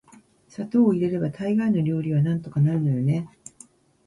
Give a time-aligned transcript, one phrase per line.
[0.47, 3.39] 砂糖を入れれば大概の料理はなんとかなるのよね～